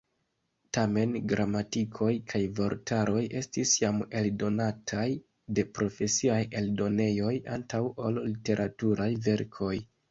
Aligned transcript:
Tamen 0.75 1.11
gramatikoj 1.31 2.09
kaj 2.33 2.41
vortaroj 2.61 3.21
estis 3.43 3.75
jam 3.83 4.01
eldonataj 4.23 5.07
de 5.59 5.69
profesiaj 5.77 6.43
eldonejoj 6.65 7.37
antaŭ 7.59 7.85
ol 8.09 8.23
literaturaj 8.31 9.13
verkoj. 9.31 9.75